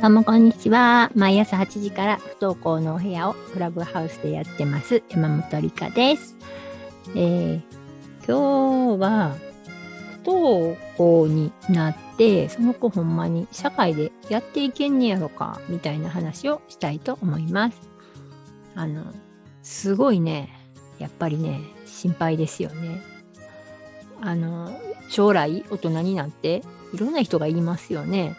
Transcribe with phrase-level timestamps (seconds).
[0.00, 1.10] どうもこんにちは。
[1.14, 5.02] 毎朝8時から不登校のお部屋をクラブハウスでやってます。
[5.10, 6.38] 山本理香です。
[7.14, 7.62] えー、
[8.26, 9.36] 今日は
[10.24, 17.78] 不登校になって、その子ほんまに社会でやっていけんねやろか、みたいな話をしたいと思います。
[18.74, 19.04] あの、
[19.62, 20.48] すごいね、
[20.98, 23.02] やっぱりね、心配ですよね。
[24.22, 24.72] あの、
[25.10, 26.62] 将来大人になって
[26.94, 28.34] いろんな人が言いますよね。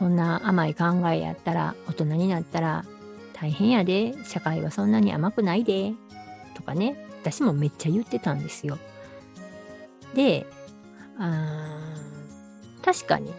[0.00, 2.86] そんな甘い考えやったら大人になったら
[3.34, 4.14] 大変やで。
[4.24, 5.92] 社会はそんなに甘くないで。
[6.54, 6.96] とかね。
[7.20, 8.78] 私もめっちゃ言ってたんですよ。
[10.14, 10.46] で
[11.18, 11.78] あ
[12.82, 13.34] 確かに。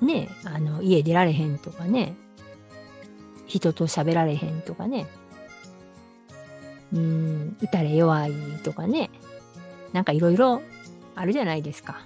[0.00, 2.16] ねあの家出られへんとかね。
[3.46, 5.06] 人と喋られへんとかね。
[6.94, 8.32] うん打たれ弱い
[8.64, 9.10] とかね。
[9.92, 10.62] なんかいろいろ
[11.14, 12.00] あるじゃないですか。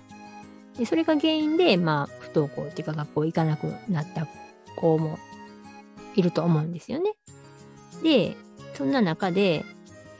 [0.78, 4.26] でそれが原因で、まあ、不登校っていうか学校行かなくなった
[4.76, 5.18] 子も
[6.14, 7.14] いると思うんですよね。
[8.02, 8.36] で、
[8.74, 9.64] そんな中で、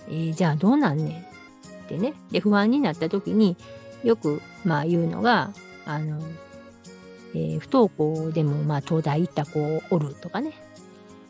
[0.08, 1.08] えーじゃあどうなんねん
[1.84, 2.14] ってね。
[2.30, 3.56] で、不安になった時に
[4.02, 5.52] よく、まあ言うのが、
[5.86, 6.20] あの、
[7.34, 10.52] えー不登校でも、まあ東大行った子おるとかね。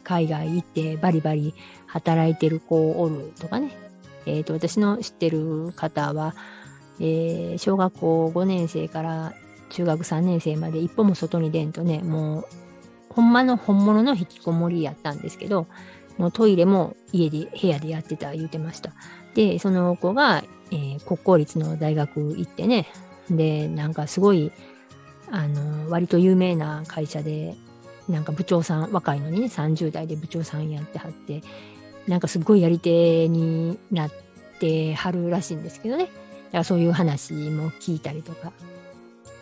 [0.05, 1.55] 海外行ってバリバリ
[1.87, 3.77] 働いてる子おるとかね。
[4.25, 6.35] えっ、と、私の知ってる方は、
[7.01, 9.33] えー小学校5年生から
[9.71, 12.45] 中学3年生まで一歩も外に出んとね、もう、
[13.11, 15.67] ほんまの本物の引きこもりやったんですけど、
[16.17, 18.93] もうトイレも家で、部屋でやってた言ってました。
[19.35, 22.87] で、その子が、えー国公立の大学行ってね、
[23.31, 24.53] で、なんかすごい、
[25.31, 27.55] あの、割と有名な会社で、
[28.09, 31.43] なんか部長さん、若いのにね、30代で部長さんやってはって、
[32.07, 34.11] なんかすっごいやり手になっ
[34.59, 36.09] てはるらしいんですけどね。
[36.49, 38.53] だからそういう話も聞いたりとか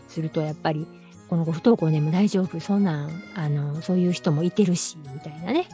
[0.08, 0.86] するとやっぱり
[1.28, 5.69] この子不登校でも大丈夫そんなんあのそういう人もいてるしみたいなね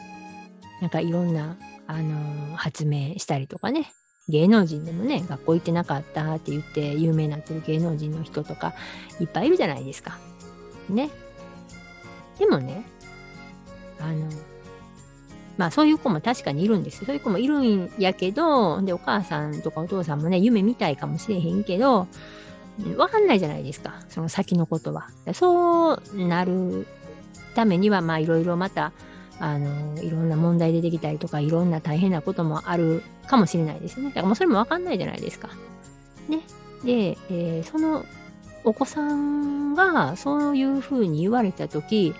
[0.81, 3.91] なんかいろんなあの発明したりとかね
[4.29, 8.73] 芸能人でもね学校行ってなかったって言って有名になってる芸能人の人とか
[9.19, 10.17] いっぱいいるじゃないですか。
[10.89, 11.09] ね。
[12.39, 12.83] でもね
[13.99, 14.29] あの
[15.57, 17.05] まあそういう子も確かにいるんです。
[17.05, 22.07] そういう子もいるんやけど、で、お母さんとかお父さんもね、夢見たいかもしれへんけど、
[22.97, 23.95] わかんないじゃないですか。
[24.09, 25.09] その先のことは。
[25.33, 26.87] そうなる
[27.55, 28.91] ためには、まあいろいろまた、
[29.39, 34.07] あの、いろんな問題出てきたりとか、いろんな大変なこともあるかもしれないですね。
[34.07, 35.49] だからもうそれもわかんないじゃないですか。
[36.29, 36.41] ね。
[36.83, 38.05] で、えーその
[38.65, 42.15] お子さんがそういうふうに言われたとき、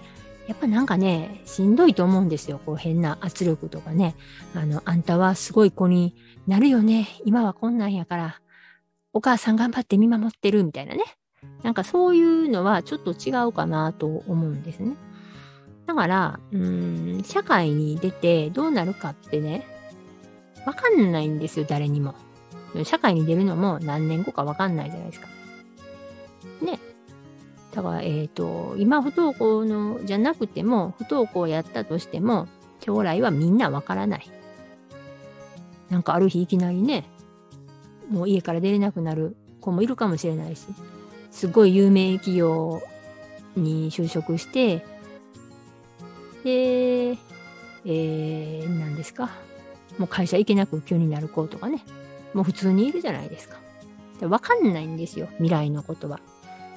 [0.47, 2.59] やっぱなんかね、しんどいと思うんですよ。
[2.65, 4.15] こう変な圧力とかね。
[4.53, 6.15] あの、あんたはすごい子に
[6.47, 7.07] なるよね。
[7.25, 8.41] 今はこんなんやから。
[9.13, 11.03] お母さん頑張って見守ってるみたいなね。
[11.61, 14.95] なんかそういうのはちょっと違うかなと思うんですね。
[15.85, 19.65] だから、うーん、社会に出てどうなるかってね、
[20.65, 22.15] わかんないんですよ、誰にも。
[22.83, 25.27] 社会に出るのも何年後かわかんないじゃないですか。
[26.61, 26.79] ね。
[27.73, 32.47] だから、えっ、と、今不登校のじゃなくても、不登校やったとしても、
[32.85, 34.29] 将来はみんなわからない。
[35.89, 37.05] なんかある日いきなりね、
[38.09, 40.65] もう家から出れなくなる子もいるかもしれないし、
[41.31, 42.81] すごい有名企業
[43.55, 44.85] に就職して、
[46.43, 47.17] で、
[47.85, 49.29] えー、何ですか？
[49.97, 51.83] もう会社行けなく急になる子とかね。
[52.33, 53.57] もう普通にいるじゃないですか。
[54.27, 56.19] わかんないんですよ、未来のことは。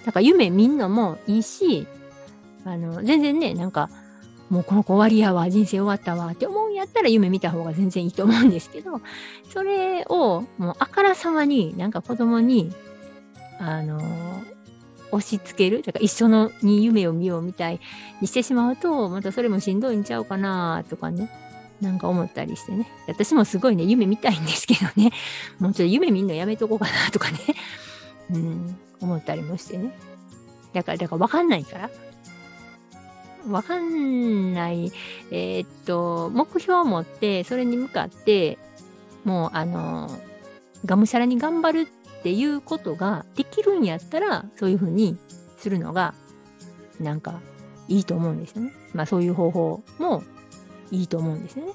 [0.07, 1.87] だから夢見んのもいいし、
[2.65, 3.91] あの、全然ね、なんか、
[4.49, 9.01] もうこの子終わりやわ、人生終わったわって思うんやったら夢見た方が全然いいと思うんですけど、
[9.53, 12.73] それをもうあからさまになんか子供に、
[13.59, 14.01] あの、
[15.11, 17.81] 押し付ける、だから一緒のに夢を見ようみたい
[18.21, 21.29] にしてしまうと、またそれもしんどいんちゃうかなとかね、
[21.81, 22.87] なんか思ったりしてね。
[23.09, 25.11] 私もすごいね、夢見たいんですけどね、
[25.59, 27.39] もうちょっと夢見んのやめとこうかなとかね、
[28.31, 29.97] うん、思ったりもしてね。
[30.73, 31.91] だから、だから分かんないから。
[33.47, 34.93] 分かんない、
[35.31, 38.59] えーっと、目標を持って、それに向かって、
[39.25, 40.11] もう、あの、
[40.85, 45.17] がむしゃらに頑張るっていうことができるんやったら、そういうふうに
[45.59, 46.15] するのが、
[47.01, 47.41] なんか、
[47.89, 48.73] いいと思うんですよね。
[48.95, 50.25] まあ、そういう方法も
[50.91, 51.67] いいと思うんですよ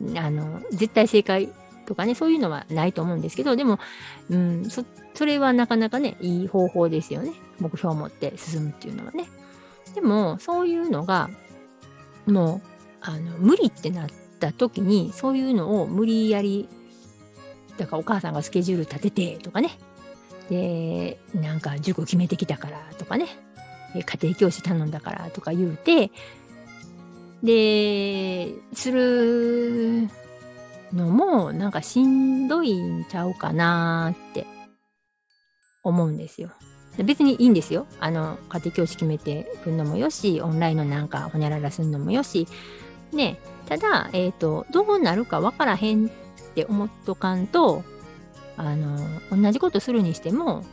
[0.00, 0.20] ね。
[0.20, 1.52] あの、絶対正解
[1.86, 3.78] とかね、そういうのはないと思うんですけど、でも、
[4.30, 4.84] うん、そ、
[5.14, 7.32] それはなかなかね、いい方法ですよね。
[7.58, 9.26] 目標を持って進むっていうのはね。
[9.94, 11.30] でも、そういうのが、
[12.26, 12.68] もう、
[13.00, 14.08] あの、無理ってなっ
[14.40, 16.68] た時に、そういうのを無理やり、
[17.78, 19.78] だからお母さんがスケジュール立ててとかね。
[20.50, 23.26] で、なんか塾決めてきたからとかね。
[23.94, 26.10] 家庭教師頼んだからとか言うて、
[27.42, 30.08] で、する
[30.96, 34.46] のも、なんかしんどいんちゃうかなって
[35.84, 36.50] 思うんですよ。
[37.04, 37.86] 別にいいんですよ。
[38.00, 42.48] あの、家庭教師決めてくるのもよし、オンラインのなんかほにゃららするのもよし、
[43.12, 46.10] ね、ただ、えっ、ー、と、どうなるかわからへんっ
[46.54, 47.84] て思っとかんと、
[48.56, 48.98] あの、
[49.30, 50.64] 同じことするにしても、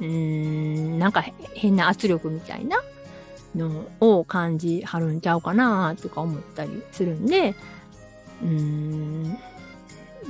[0.00, 1.24] うーん、なんか
[1.54, 2.82] 変な圧力みたいな
[3.54, 7.54] のを感じはるんちゃうかなとか思ったりするんで、
[8.42, 8.48] うー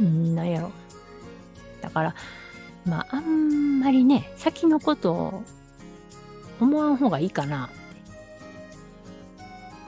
[0.01, 0.71] ん、なんやろ。
[1.81, 2.15] だから、
[2.85, 5.43] まあ、あんまりね、先のことを
[6.61, 7.75] 思わん方がいいかなって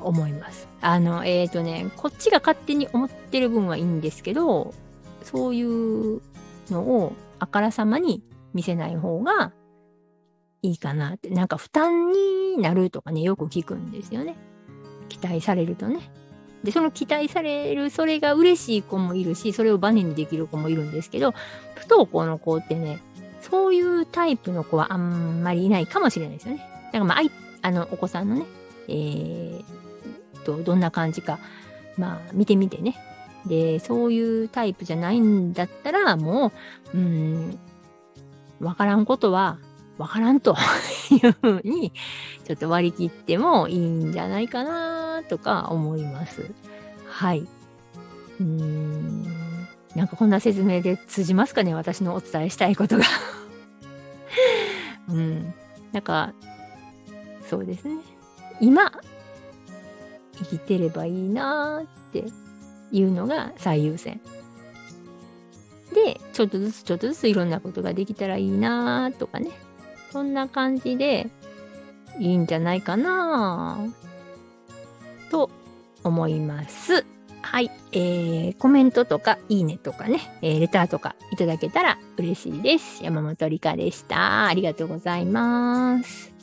[0.00, 0.68] 思います。
[0.80, 4.74] あの、えっ、ー、とね、こっちが勝手に思ってる分はいいんですけど、
[5.22, 6.20] そういう
[6.70, 8.22] のをあからさまに
[8.52, 9.52] 見せない方が
[10.62, 11.30] いいかなって。
[11.30, 14.36] なんか負担になるとかね、よく聞くんですよね。
[15.08, 16.10] 期待されるとね。
[16.64, 21.32] で、その期待される、それが嬉しい子もいるし、それをバネにできる子もいるんですけど、
[21.74, 23.00] 不登校の子ってね、
[23.42, 26.66] そういうタイプの子はあんまりいないかもしれないですよね。
[26.86, 27.20] だからまあ、
[27.62, 28.46] あの、お子さんのね、
[28.88, 29.64] えー、
[30.44, 31.38] と、どんな感じか、
[31.98, 32.96] まあ、見てみてね。
[33.46, 36.52] で、そういうタイプじゃないんだったら、も
[36.94, 37.58] う、うん、
[38.60, 39.58] わからんことは、
[39.98, 40.56] わからんと
[41.10, 41.92] いうふうに、
[42.44, 46.50] ちょっと割り切ってもいいんじゃないかなとか思います。
[47.08, 47.40] はい。
[47.40, 49.24] うーん。
[49.94, 53.04] なんかこんな説明で通じますかね私のお伝えしたいことが
[55.08, 55.54] うん。
[55.92, 56.32] なんか、
[57.48, 57.96] そうですね。
[58.60, 58.90] 今、
[60.36, 62.24] 生きてればいいなって
[62.90, 64.20] いうのが最優先。
[65.92, 69.50] で、ちょっとずつちょっとずついろんなことができたらいいなとかね。
[70.14, 71.26] そんな感じで
[72.20, 73.80] いいんじゃないかな
[75.28, 75.50] と
[76.04, 77.04] 思います。
[77.42, 77.68] はい。
[77.90, 83.02] えー、コメントとか、いいねとかね、えー、レターとかいただけたら嬉しいです。
[83.02, 84.46] 山本理香でした。
[84.46, 86.33] ありがとうございます。